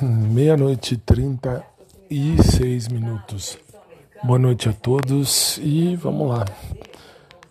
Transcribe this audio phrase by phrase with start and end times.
[0.00, 1.64] Meia-noite e trinta
[2.10, 3.58] e seis minutos.
[4.22, 6.44] Boa noite a todos e vamos lá.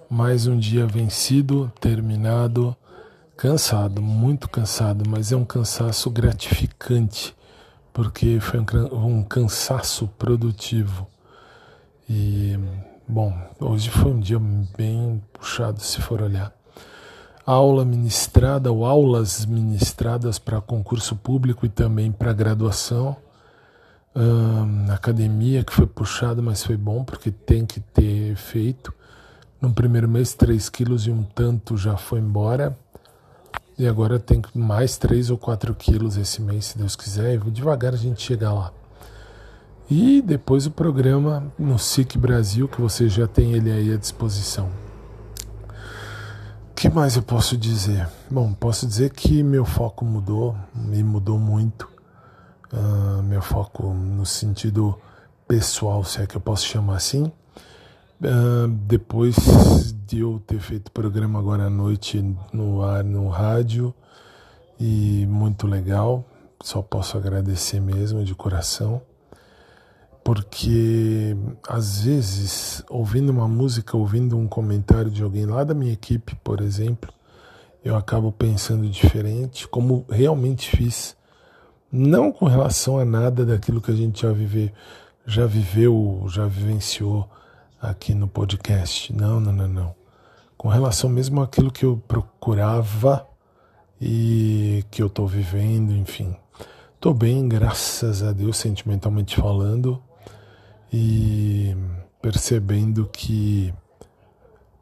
[0.09, 2.75] Mais um dia vencido, terminado,
[3.37, 7.35] cansado, muito cansado, mas é um cansaço gratificante,
[7.93, 11.07] porque foi um, um cansaço produtivo.
[12.09, 12.59] E,
[13.07, 14.39] bom, hoje foi um dia
[14.77, 16.53] bem puxado, se for olhar
[17.45, 23.15] aula ministrada ou aulas ministradas para concurso público e também para graduação.
[24.15, 28.93] Um, academia que foi puxado, mas foi bom porque tem que ter efeito.
[29.61, 32.75] No primeiro mês, 3 quilos e um tanto já foi embora.
[33.77, 37.35] E agora tem mais 3 ou 4 quilos esse mês, se Deus quiser.
[37.35, 38.71] E devagar a gente chega lá.
[39.89, 44.84] E depois o programa no SIC Brasil, que você já tem ele aí à disposição
[46.75, 48.07] que mais eu posso dizer?
[48.29, 51.87] Bom, posso dizer que meu foco mudou, me mudou muito.
[52.73, 54.99] Uh, meu foco no sentido
[55.47, 57.31] pessoal, se é que eu posso chamar assim.
[58.21, 59.35] Uh, depois
[60.05, 63.93] de eu ter feito o programa agora à noite no ar, no rádio,
[64.77, 66.25] e muito legal,
[66.61, 69.01] só posso agradecer mesmo de coração
[70.25, 71.37] porque
[71.69, 76.61] às vezes, ouvindo uma música, ouvindo um comentário de alguém lá da minha equipe, por
[76.61, 77.13] exemplo,
[77.83, 81.15] eu acabo pensando diferente, como realmente fiz,
[81.91, 84.71] não com relação a nada daquilo que a gente já viveu,
[85.27, 87.29] já viveu, já vivenciou
[87.79, 89.13] aqui no podcast.
[89.13, 89.95] Não, não, não, não.
[90.57, 93.27] Com relação mesmo àquilo que eu procurava
[94.01, 96.35] e que eu estou vivendo, enfim.
[96.95, 100.01] Estou bem, graças a Deus, sentimentalmente falando
[100.97, 101.75] e
[102.21, 103.73] percebendo que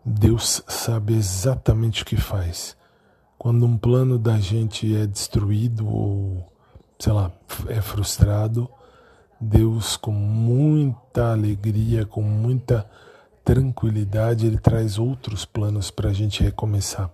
[0.05, 2.77] Deus sabe exatamente o que faz.
[3.35, 6.53] Quando um plano da gente é destruído ou,
[6.99, 7.31] sei lá,
[7.67, 8.69] é frustrado,
[9.41, 12.87] Deus, com muita alegria, com muita
[13.43, 17.09] tranquilidade, Ele traz outros planos para a gente recomeçar.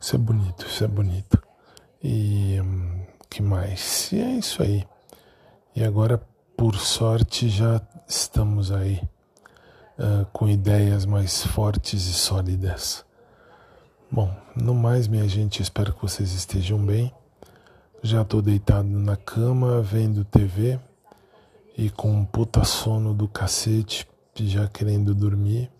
[0.00, 1.40] Isso é bonito, isso é bonito.
[2.02, 4.10] E hum, que mais?
[4.10, 4.84] E é isso aí.
[5.76, 6.20] E agora
[6.60, 9.00] por sorte, já estamos aí
[9.98, 13.02] uh, com ideias mais fortes e sólidas.
[14.12, 17.10] Bom, no mais, minha gente, espero que vocês estejam bem.
[18.02, 20.78] Já estou deitado na cama, vendo TV
[21.78, 25.70] e com um puta sono do cacete, já querendo dormir.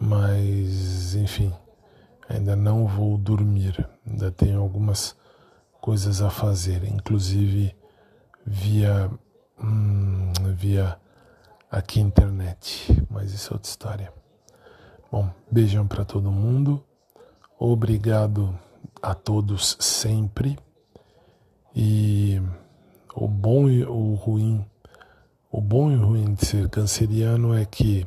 [0.00, 1.52] Mas, enfim,
[2.26, 3.86] ainda não vou dormir.
[4.06, 5.14] Ainda tenho algumas
[5.82, 7.76] coisas a fazer, inclusive
[8.46, 9.10] via
[9.62, 10.98] hum, via
[11.70, 14.12] aqui internet, mas isso é outra história.
[15.10, 16.82] Bom, beijão para todo mundo.
[17.58, 18.58] Obrigado
[19.02, 20.58] a todos sempre.
[21.74, 22.40] E
[23.14, 24.64] o bom e o ruim,
[25.50, 28.06] o bom e o ruim de ser canceriano é que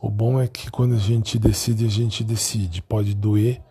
[0.00, 2.82] o bom é que quando a gente decide, a gente decide.
[2.82, 3.62] Pode doer,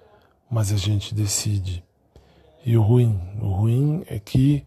[0.49, 1.83] mas a gente decide.
[2.65, 4.65] E o ruim, o ruim é que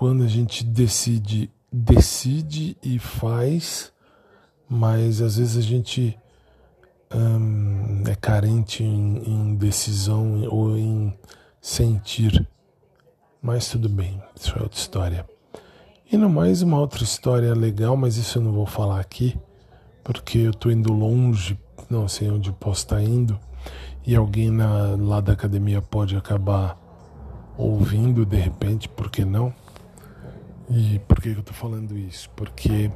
[0.00, 3.92] quando a gente decide, decide e faz,
[4.66, 6.18] mas às vezes a gente
[7.14, 11.12] hum, é carente em, em decisão ou em
[11.60, 12.48] sentir.
[13.42, 15.28] Mas tudo bem, isso é outra história.
[16.10, 19.38] E no mais, uma outra história legal, mas isso eu não vou falar aqui,
[20.02, 21.60] porque eu estou indo longe,
[21.90, 23.38] não sei onde posso estar indo,
[24.06, 26.78] e alguém na, lá da academia pode acabar
[27.58, 29.52] ouvindo de repente, por que não?
[30.70, 32.30] E por que eu estou falando isso?
[32.36, 32.92] Porque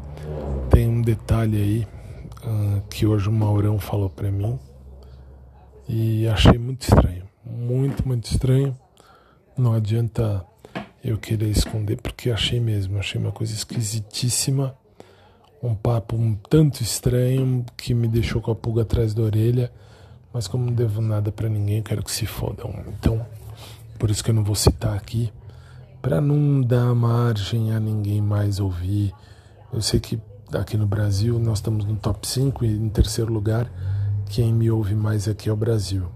[0.71, 1.89] tem um detalhe aí
[2.47, 4.57] uh, que hoje o Maurão falou para mim
[5.89, 8.79] e achei muito estranho, muito, muito estranho.
[9.59, 10.47] Não adianta
[11.03, 14.77] eu querer esconder porque achei mesmo, achei uma coisa esquisitíssima,
[15.61, 19.73] um papo um tanto estranho que me deixou com a pulga atrás da orelha,
[20.33, 22.73] mas como não devo nada para ninguém, quero que se fodam.
[22.87, 23.27] Então,
[23.99, 25.33] por isso que eu não vou citar aqui
[26.05, 29.15] para não dar margem a ninguém mais ouvir.
[29.73, 30.21] Eu sei que
[30.53, 33.73] aqui no Brasil nós estamos no top 5 e em terceiro lugar
[34.29, 36.07] quem me ouve mais aqui é o Brasil.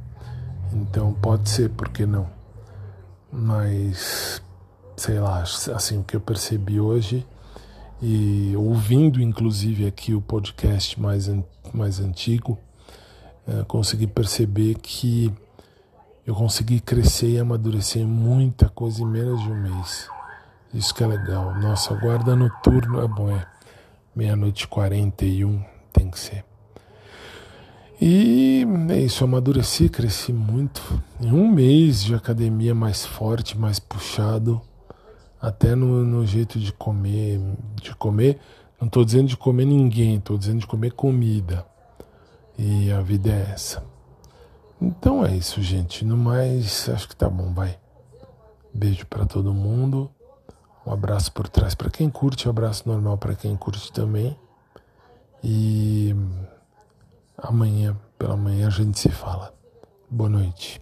[0.74, 2.28] Então pode ser, por que não?
[3.32, 4.42] Mas
[4.94, 7.26] sei lá, assim o que eu percebi hoje
[8.02, 11.30] e ouvindo inclusive aqui o podcast mais,
[11.72, 12.58] mais antigo,
[13.46, 15.32] uh, consegui perceber que
[16.28, 20.10] eu consegui crescer e amadurecer muita coisa em menos de um mês.
[20.74, 21.58] Isso que é legal.
[21.58, 23.46] Nossa, guarda noturno é bom, é
[24.14, 26.44] meia-noite e 41, tem que ser.
[27.98, 31.02] E é isso, amadureci, cresci muito.
[31.18, 34.60] Em um mês de academia mais forte, mais puxado,
[35.40, 37.40] até no, no jeito de comer,
[37.80, 38.38] de comer.
[38.78, 41.64] Não estou dizendo de comer ninguém, estou dizendo de comer comida.
[42.58, 43.82] E a vida é essa.
[44.80, 46.04] Então é isso, gente.
[46.04, 47.78] No mais, acho que tá bom, vai.
[48.72, 50.10] Beijo para todo mundo.
[50.86, 54.38] Um abraço por trás para quem curte, um abraço normal para quem curte também.
[55.42, 56.14] E
[57.36, 59.52] amanhã, pela manhã, a gente se fala.
[60.10, 60.80] Boa noite.